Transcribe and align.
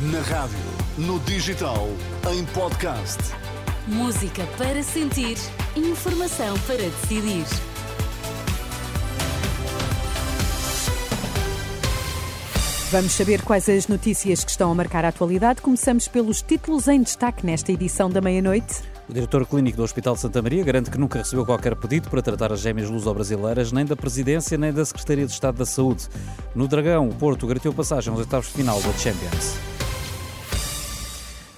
Na 0.00 0.20
rádio, 0.20 0.56
no 0.96 1.18
digital, 1.18 1.88
em 2.32 2.44
podcast. 2.54 3.18
Música 3.88 4.46
para 4.56 4.80
sentir, 4.80 5.36
informação 5.74 6.56
para 6.68 6.76
decidir. 6.76 7.44
Vamos 12.92 13.10
saber 13.10 13.42
quais 13.42 13.68
as 13.68 13.88
notícias 13.88 14.44
que 14.44 14.52
estão 14.52 14.70
a 14.70 14.74
marcar 14.76 15.04
a 15.04 15.08
atualidade. 15.08 15.60
Começamos 15.60 16.06
pelos 16.06 16.42
títulos 16.42 16.86
em 16.86 17.02
destaque 17.02 17.44
nesta 17.44 17.72
edição 17.72 18.08
da 18.08 18.20
meia-noite. 18.20 18.84
O 19.08 19.12
diretor 19.12 19.44
clínico 19.46 19.78
do 19.78 19.82
Hospital 19.82 20.14
de 20.14 20.20
Santa 20.20 20.40
Maria 20.40 20.62
garante 20.62 20.92
que 20.92 20.98
nunca 20.98 21.18
recebeu 21.18 21.44
qualquer 21.44 21.74
pedido 21.74 22.08
para 22.08 22.22
tratar 22.22 22.52
as 22.52 22.60
gêmeas 22.60 22.88
luso-brasileiras, 22.88 23.72
nem 23.72 23.84
da 23.84 23.96
Presidência, 23.96 24.56
nem 24.56 24.72
da 24.72 24.84
Secretaria 24.84 25.26
de 25.26 25.32
Estado 25.32 25.58
da 25.58 25.66
Saúde. 25.66 26.06
No 26.54 26.68
Dragão, 26.68 27.08
o 27.08 27.14
Porto 27.16 27.48
garantiu 27.48 27.72
passagem 27.72 28.12
aos 28.12 28.20
oitavos 28.20 28.46
de 28.46 28.52
final 28.52 28.80
da 28.80 28.92
Champions. 28.92 29.77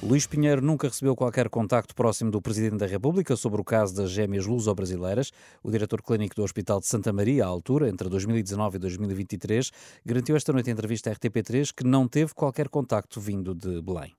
Luís 0.03 0.27
Pinheiro 0.27 0.63
nunca 0.63 0.89
recebeu 0.89 1.15
qualquer 1.15 1.51
contacto 1.51 1.95
próximo 1.95 2.31
do 2.31 2.41
Presidente 2.41 2.79
da 2.79 2.87
República 2.87 3.37
sobre 3.37 3.61
o 3.61 3.65
caso 3.65 3.95
das 3.95 4.11
gêmeas 4.11 4.47
luso-brasileiras. 4.47 5.31
O 5.63 5.71
diretor 5.71 6.01
clínico 6.01 6.35
do 6.35 6.43
Hospital 6.43 6.81
de 6.81 6.87
Santa 6.87 7.13
Maria, 7.13 7.45
à 7.45 7.49
altura, 7.49 7.87
entre 7.87 8.09
2019 8.09 8.77
e 8.77 8.79
2023, 8.79 9.71
garantiu 10.07 10.37
esta 10.37 10.55
noite 10.55 10.71
em 10.71 10.73
entrevista 10.73 11.11
à 11.11 11.15
RTP3 11.15 11.75
que 11.77 11.85
não 11.85 12.09
teve 12.09 12.33
qualquer 12.33 12.71
contacto 12.71 13.21
vindo 13.21 13.55
de 13.55 13.83
Belém. 13.83 14.15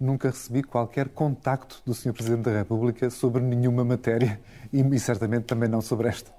Nunca 0.00 0.30
recebi 0.30 0.64
qualquer 0.64 1.10
contacto 1.10 1.80
do 1.86 1.94
Sr. 1.94 2.12
Presidente 2.12 2.46
da 2.46 2.58
República 2.58 3.08
sobre 3.08 3.40
nenhuma 3.40 3.84
matéria 3.84 4.40
e, 4.72 4.80
e 4.80 4.98
certamente 4.98 5.44
também 5.44 5.68
não 5.68 5.80
sobre 5.80 6.08
esta. 6.08 6.32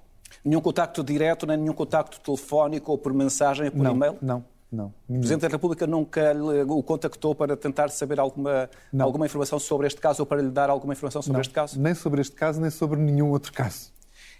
Nenhum 0.43 0.59
contacto 0.59 1.01
direto, 1.01 1.47
nem 1.47 1.55
nenhum 1.55 1.73
contacto 1.73 2.19
telefónico 2.19 2.91
ou 2.91 2.97
por 2.97 3.13
mensagem 3.13 3.67
ou 3.67 3.71
por 3.71 3.83
não, 3.83 3.95
e-mail? 3.95 4.17
Não, 4.21 4.43
não. 4.71 4.93
O 5.09 5.13
Presidente 5.13 5.41
da 5.41 5.47
República 5.49 5.85
nunca 5.85 6.33
o 6.67 6.81
contactou 6.81 7.35
para 7.35 7.57
tentar 7.57 7.89
saber 7.89 8.19
alguma, 8.19 8.69
alguma 8.97 9.25
informação 9.25 9.59
sobre 9.59 9.87
este 9.87 9.99
caso 9.99 10.21
ou 10.21 10.25
para 10.25 10.41
lhe 10.41 10.49
dar 10.49 10.69
alguma 10.69 10.93
informação 10.93 11.21
sobre 11.21 11.33
não, 11.33 11.41
este 11.41 11.53
caso? 11.53 11.79
Nem 11.79 11.93
sobre 11.93 12.21
este 12.21 12.35
caso, 12.35 12.61
nem 12.61 12.69
sobre 12.69 12.99
nenhum 12.99 13.31
outro 13.31 13.51
caso. 13.51 13.91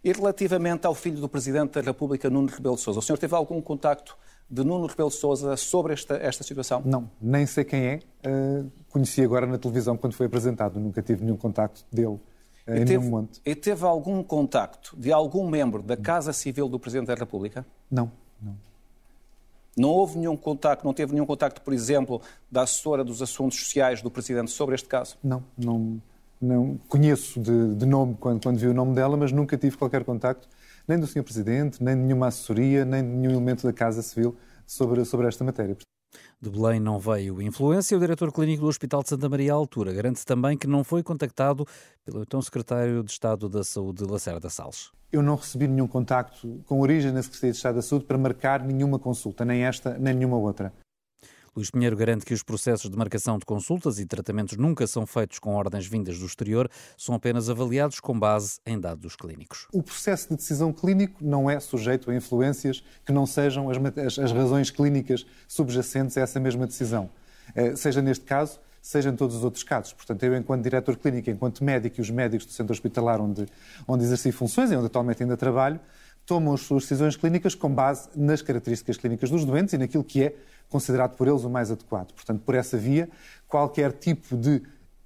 E 0.04 0.12
relativamente 0.12 0.88
ao 0.88 0.96
filho 0.96 1.20
do 1.20 1.28
Presidente 1.28 1.74
da 1.74 1.82
República, 1.82 2.30
Nuno 2.30 2.48
Rebelo 2.48 2.76
de 2.76 2.82
Sousa, 2.82 3.00
o 3.00 3.02
senhor 3.02 3.18
teve 3.18 3.36
algum 3.36 3.62
contacto 3.62 4.18
de 4.50 4.64
Nuno 4.64 4.88
Rebelo 4.88 5.10
de 5.10 5.16
Sousa 5.16 5.56
sobre 5.56 5.94
esta, 5.94 6.16
esta 6.16 6.44
situação? 6.44 6.82
Não, 6.84 7.10
nem 7.22 7.46
sei 7.46 7.64
quem 7.64 7.86
é. 7.86 8.00
Uh, 8.26 8.72
conheci 8.90 9.22
agora 9.22 9.46
na 9.46 9.58
televisão 9.58 9.96
quando 9.96 10.14
foi 10.14 10.26
apresentado. 10.26 10.80
Nunca 10.80 11.02
tive 11.02 11.24
nenhum 11.24 11.38
contacto 11.38 11.86
dele 11.92 12.08
uh, 12.08 12.20
e 12.68 12.72
em 12.72 12.86
teve, 12.86 12.98
nenhum 12.98 13.12
momento. 13.12 13.42
E 13.46 13.54
teve 13.54 13.86
algum 13.86 14.24
contacto 14.24 14.96
de 14.98 15.12
algum 15.12 15.48
membro 15.50 15.84
da 15.84 15.96
Casa 15.96 16.34
Civil 16.34 16.68
do 16.68 16.80
Presidente 16.80 17.08
da 17.08 17.16
República? 17.16 17.66
Não, 17.90 18.12
não. 18.42 18.71
Não 19.78 19.90
houve 19.90 20.18
nenhum 20.18 20.36
contacto, 20.36 20.86
não 20.86 20.94
teve 20.94 21.14
nenhum 21.14 21.26
contacto, 21.26 21.62
por 21.62 21.74
exemplo, 21.74 22.22
da 22.52 22.64
assessora 22.64 23.04
dos 23.04 23.22
assuntos 23.22 23.60
sociais 23.60 24.02
do 24.02 24.12
Presidente 24.12 24.52
sobre 24.52 24.76
este 24.76 24.88
caso? 24.88 25.18
Não, 25.24 25.44
não, 25.58 26.02
não 26.42 26.80
conheço 26.90 27.40
de, 27.40 27.76
de 27.76 27.86
nome 27.86 28.18
quando, 28.20 28.42
quando 28.44 28.58
vi 28.58 28.68
o 28.68 28.74
nome 28.74 28.94
dela, 28.94 29.16
mas 29.16 29.32
nunca 29.32 29.58
tive 29.58 29.78
qualquer 29.78 30.04
contacto, 30.04 30.48
nem 30.88 31.00
do 31.00 31.08
Sr. 31.08 31.24
Presidente, 31.24 31.82
nem 31.82 31.96
de 31.96 32.02
nenhuma 32.02 32.28
assessoria, 32.28 32.84
nem 32.84 33.02
de 33.02 33.10
nenhum 33.10 33.32
elemento 33.32 33.66
da 33.66 33.72
Casa 33.72 34.02
Civil 34.02 34.36
sobre, 34.66 35.06
sobre 35.06 35.28
esta 35.28 35.44
matéria. 35.44 35.78
De 36.42 36.50
Belém 36.50 36.80
não 36.80 37.00
veio 37.00 37.42
influência. 37.42 37.96
O 37.96 38.00
diretor 38.00 38.32
clínico 38.32 38.62
do 38.62 38.68
Hospital 38.68 39.04
de 39.04 39.10
Santa 39.10 39.30
Maria 39.30 39.54
Altura 39.54 39.94
garante 39.94 40.26
também 40.26 40.58
que 40.58 40.68
não 40.68 40.84
foi 40.84 41.04
contactado 41.04 41.66
pelo 42.04 42.24
então 42.24 42.42
secretário 42.42 43.04
de 43.04 43.12
Estado 43.12 43.48
da 43.48 43.64
Saúde, 43.64 44.04
Lacerda 44.04 44.50
Salles. 44.50 44.92
Eu 45.12 45.22
não 45.22 45.36
recebi 45.36 45.68
nenhum 45.68 45.88
contacto 45.88 46.62
com 46.66 46.80
origem 46.80 47.12
na 47.12 47.22
Secretaria 47.22 47.52
de 47.52 47.58
Estado 47.58 47.76
da 47.76 47.82
Saúde 47.82 48.06
para 48.06 48.18
marcar 48.18 48.64
nenhuma 48.64 48.98
consulta, 48.98 49.44
nem 49.44 49.64
esta, 49.64 49.98
nem 49.98 50.14
nenhuma 50.14 50.38
outra. 50.38 50.74
Luís 51.54 51.70
Pinheiro 51.70 51.98
garante 51.98 52.26
que 52.26 52.34
os 52.34 52.44
processos 52.44 52.90
de 52.90 52.98
marcação 52.98 53.38
de 53.38 53.46
consultas 53.46 54.00
e 54.00 54.06
tratamentos 54.06 54.58
nunca 54.58 54.88
são 54.88 55.06
feitos 55.06 55.38
com 55.38 55.54
ordens 55.54 55.86
vindas 55.86 56.18
do 56.18 56.26
exterior, 56.26 56.70
são 56.98 57.14
apenas 57.14 57.50
avaliados 57.50 58.00
com 58.00 58.18
base 58.18 58.60
em 58.66 58.80
dados 58.80 59.18
clínicos. 59.18 59.68
O 59.74 59.84
processo 59.84 60.30
de 60.30 60.38
decisão 60.38 60.72
clínico 60.72 61.22
não 61.22 61.50
é 61.50 61.60
sujeito 61.60 62.10
a 62.10 62.16
influências 62.16 62.82
que 63.06 63.12
não 63.12 63.26
sejam 63.26 63.70
as, 63.70 63.78
as, 63.98 64.20
as 64.20 64.32
razões 64.32 64.72
clínicas 64.72 65.26
subjacentes 65.46 66.18
a 66.18 66.22
essa 66.22 66.40
mesma 66.40 66.66
decisão. 66.66 67.10
Eh, 67.54 67.76
seja 67.76 68.02
neste 68.02 68.24
caso, 68.24 68.58
seja 68.82 69.10
em 69.10 69.16
todos 69.16 69.36
os 69.36 69.44
outros 69.44 69.64
casos. 69.64 69.92
Portanto, 69.92 70.24
eu, 70.24 70.36
enquanto 70.36 70.64
diretor 70.64 70.96
clínico, 70.96 71.30
enquanto 71.30 71.64
médico 71.64 72.00
e 72.00 72.02
os 72.02 72.10
médicos 72.10 72.46
do 72.46 72.54
centro 72.54 72.72
hospitalar 72.72 73.20
onde, 73.20 73.46
onde 73.88 74.04
exerci 74.06 74.32
funções 74.32 74.72
e 74.72 74.76
onde 74.76 74.88
atualmente 74.88 75.22
ainda 75.22 75.36
trabalho, 75.36 75.80
tomam 76.32 76.54
as 76.54 76.62
suas 76.62 76.84
decisões 76.84 77.18
clínicas 77.18 77.54
com 77.54 77.70
base 77.70 78.08
nas 78.16 78.42
características 78.42 78.96
clínicas 78.96 79.30
dos 79.30 79.44
doentes 79.44 79.74
e 79.74 79.78
naquilo 79.78 80.02
que 80.02 80.24
é 80.24 80.36
considerado 80.70 81.18
por 81.18 81.28
eles 81.28 81.44
o 81.44 81.50
mais 81.50 81.70
adequado. 81.70 82.14
Portanto, 82.14 82.42
por 82.46 82.56
essa 82.56 82.78
via, 82.78 83.10
qualquer 83.50 83.92
tipo 83.92 84.38
de 84.38 84.62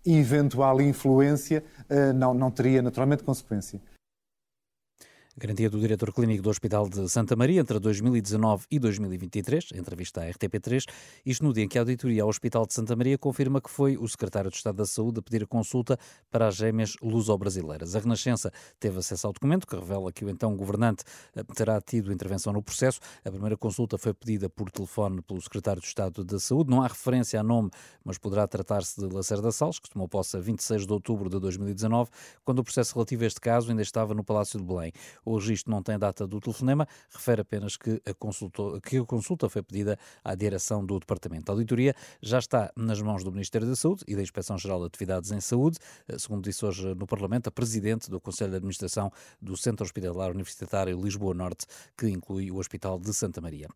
eventual 0.05 0.79
influência 0.79 1.63
uh, 1.89 2.13
não, 2.13 2.31
não 2.35 2.51
teria 2.51 2.79
naturalmente 2.79 3.23
consequência. 3.23 3.81
Garantia 5.37 5.69
do 5.69 5.81
diretor 5.81 6.13
clínico 6.13 6.41
do 6.41 6.49
Hospital 6.49 6.87
de 6.87 7.09
Santa 7.09 7.35
Maria 7.35 7.59
entre 7.59 7.77
2019 7.77 8.67
e 8.71 8.79
2023, 8.79 9.73
entrevista 9.73 10.21
à 10.21 10.29
RTP3, 10.29 10.85
isto 11.25 11.43
no 11.43 11.51
dia 11.51 11.65
em 11.65 11.67
que 11.67 11.77
a 11.77 11.81
auditoria 11.81 12.23
ao 12.23 12.29
Hospital 12.29 12.65
de 12.65 12.73
Santa 12.73 12.95
Maria 12.95 13.17
confirma 13.17 13.59
que 13.59 13.69
foi 13.69 13.97
o 13.97 14.07
secretário 14.07 14.49
de 14.49 14.55
Estado 14.55 14.77
da 14.77 14.85
Saúde 14.85 15.19
a 15.19 15.21
pedir 15.21 15.45
consulta 15.45 15.99
para 16.31 16.47
as 16.47 16.55
gêmeas 16.55 16.95
luso-brasileiras. 17.01 17.97
A 17.97 17.99
Renascença 17.99 18.49
teve 18.79 18.97
acesso 18.97 19.27
ao 19.27 19.33
documento 19.33 19.67
que 19.67 19.75
revela 19.75 20.09
que 20.09 20.23
o 20.23 20.29
então 20.29 20.55
governante 20.55 21.03
eh, 21.35 21.43
terá 21.53 21.81
tido 21.81 22.13
intervenção 22.13 22.53
no 22.53 22.63
processo. 22.63 23.01
A 23.25 23.29
primeira 23.29 23.57
consulta 23.57 23.97
foi 23.97 24.13
pedida 24.13 24.47
por 24.47 24.71
telefone 24.71 25.21
pelo 25.21 25.41
secretário 25.41 25.81
de 25.81 25.87
Estado 25.87 26.23
da 26.23 26.39
Saúde. 26.39 26.69
Não 26.69 26.81
há 26.81 26.87
referência 26.87 27.41
a 27.41 27.43
nome, 27.43 27.71
mas 28.05 28.17
poderá 28.17 28.47
tratar-se 28.47 29.01
de 29.01 29.13
Lacerda 29.13 29.51
Salles, 29.51 29.79
que 29.79 29.89
tomou 29.89 30.07
posse 30.07 30.37
a 30.37 30.39
26 30.39 30.87
de 30.87 30.93
outubro 30.93 31.29
de 31.29 31.37
2019, 31.41 32.09
quando 32.45 32.59
o 32.59 32.63
processo 32.63 32.93
relativo 32.93 33.25
a 33.25 33.27
este 33.27 33.41
caso 33.41 33.69
ainda 33.69 33.81
estava 33.81 34.13
no 34.13 34.23
Palácio 34.23 34.57
de 34.57 34.65
Belém. 34.65 34.93
O 35.25 35.37
registro 35.37 35.71
não 35.71 35.81
tem 35.81 35.97
data 35.97 36.27
do 36.27 36.39
telefonema, 36.39 36.87
refere 37.09 37.41
apenas 37.41 37.75
que 37.75 38.01
a, 38.05 38.13
consulta, 38.13 38.79
que 38.81 38.97
a 38.97 39.05
consulta 39.05 39.49
foi 39.49 39.63
pedida 39.63 39.97
à 40.23 40.35
direção 40.35 40.85
do 40.85 40.99
Departamento. 40.99 41.51
A 41.51 41.55
auditoria 41.55 41.95
já 42.21 42.39
está 42.39 42.71
nas 42.75 43.01
mãos 43.01 43.23
do 43.23 43.31
Ministério 43.31 43.67
da 43.67 43.75
Saúde 43.75 44.03
e 44.07 44.15
da 44.15 44.21
Inspeção-Geral 44.21 44.79
de 44.79 44.85
Atividades 44.85 45.31
em 45.31 45.41
Saúde, 45.41 45.79
eh, 46.07 46.17
segundo 46.19 46.43
disse 46.43 46.65
hoje 46.65 46.93
no 46.95 47.07
Parlamento 47.07 47.47
a 47.47 47.51
Presidente 47.51 48.09
do 48.09 48.19
Conselho 48.19 48.51
de 48.51 48.57
Administração 48.57 49.11
do 49.41 49.57
Centro 49.57 49.83
Hospitalar 49.83 50.31
Universitário 50.31 50.99
Lisboa 51.01 51.33
Norte, 51.33 51.65
que 51.97 52.07
inclui 52.07 52.51
o 52.51 52.57
Hospital 52.57 52.99
de 52.99 53.13
Santa 53.13 53.41
Maria. 53.41 53.67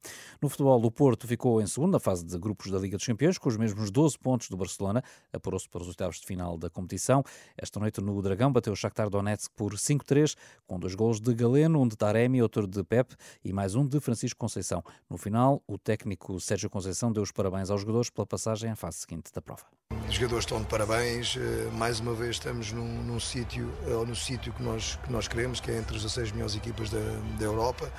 No 0.41 0.49
futebol, 0.49 0.83
o 0.83 0.91
Porto 0.91 1.27
ficou 1.27 1.61
em 1.61 1.67
segunda 1.67 1.99
fase 1.99 2.25
de 2.25 2.37
grupos 2.37 2.71
da 2.71 2.77
Liga 2.77 2.97
dos 2.97 3.05
Campeões, 3.05 3.37
com 3.37 3.49
os 3.49 3.57
mesmos 3.57 3.89
12 3.89 4.17
pontos 4.19 4.49
do 4.49 4.57
Barcelona, 4.57 5.03
apurou-se 5.33 5.67
para 5.67 5.81
os 5.81 5.87
oitavos 5.87 6.19
de 6.19 6.25
final 6.25 6.57
da 6.57 6.69
competição. 6.69 7.23
Esta 7.57 7.79
noite 7.79 8.01
no 8.01 8.21
Dragão 8.21 8.51
bateu 8.51 8.73
o 8.73 8.75
Shakhtar 8.75 9.09
Donetsk 9.09 9.51
por 9.55 9.73
5-3, 9.73 10.35
com 10.67 10.79
dois 10.79 10.95
gols 10.95 11.19
de 11.19 11.33
Galeno, 11.39 11.81
um 11.81 11.87
de 11.87 11.95
Taremi, 11.95 12.41
outro 12.41 12.67
de 12.67 12.83
Pep 12.83 13.15
e 13.45 13.53
mais 13.53 13.73
um 13.73 13.87
de 13.87 13.97
Francisco 14.01 14.37
Conceição. 14.37 14.83
No 15.09 15.17
final, 15.17 15.63
o 15.65 15.77
técnico 15.77 16.37
Sérgio 16.37 16.69
Conceição 16.69 17.13
deu 17.13 17.23
os 17.23 17.31
parabéns 17.31 17.69
aos 17.69 17.79
jogadores 17.79 18.09
pela 18.09 18.27
passagem 18.27 18.69
à 18.69 18.75
fase 18.75 18.97
seguinte 18.97 19.31
da 19.33 19.41
prova. 19.41 19.63
Os 20.05 20.15
jogadores 20.15 20.43
estão 20.43 20.61
de 20.61 20.67
parabéns, 20.67 21.37
eh, 21.37 21.69
mais 21.77 22.01
uma 22.01 22.13
vez 22.13 22.31
estamos 22.31 22.73
num, 22.73 23.03
num 23.03 23.19
sítio, 23.21 23.71
ou 23.87 24.05
no 24.05 24.15
sítio 24.15 24.51
que 24.51 24.61
nós, 24.61 24.97
que 24.97 25.11
nós 25.11 25.29
queremos, 25.29 25.61
que 25.61 25.71
é 25.71 25.77
entre 25.77 25.95
as 25.95 26.03
16 26.03 26.33
melhores 26.33 26.55
equipas 26.55 26.89
da, 26.89 26.99
da 27.39 27.45
Europa. 27.45 27.89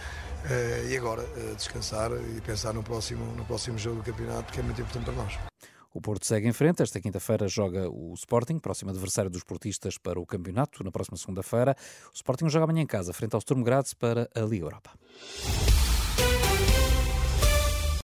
Eh, 0.45 0.89
e 0.91 0.97
agora 0.99 1.23
eh, 1.23 1.55
descansar 1.57 2.11
e 2.13 2.41
pensar 2.43 2.75
no 2.75 2.83
próximo, 2.83 3.25
no 3.37 3.45
próximo 3.47 3.79
jogo 3.79 3.97
do 3.97 4.03
campeonato, 4.03 4.53
que 4.53 4.61
é 4.61 4.63
muito 4.63 4.81
importante 4.83 5.05
para 5.05 5.15
nós. 5.15 5.50
O 5.93 6.01
Porto 6.01 6.25
segue 6.25 6.49
em 6.49 6.53
frente. 6.53 6.83
Esta 6.83 7.01
quinta-feira 7.01 7.49
joga 7.49 7.89
o 7.91 8.15
Sporting, 8.15 8.59
próximo 8.59 8.91
adversário 8.91 9.31
dos 9.31 9.43
portistas 9.43 9.99
para 9.99 10.21
o 10.21 10.27
campeonato. 10.27 10.85
Na 10.85 10.91
próxima 10.91 11.17
segunda-feira, 11.17 11.77
o 12.13 12.15
Sporting 12.15 12.49
joga 12.49 12.65
amanhã 12.65 12.83
em 12.83 12.87
casa, 12.87 13.13
frente 13.13 13.35
ao 13.35 13.41
Sturm 13.41 13.63
Graz 13.63 13.93
para 13.95 14.31
a 14.35 14.41
Liga 14.41 14.67
Europa. 14.67 14.91